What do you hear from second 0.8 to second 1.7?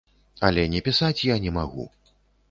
пісаць я не